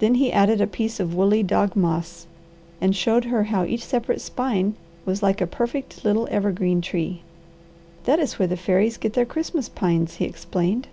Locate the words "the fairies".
8.48-8.96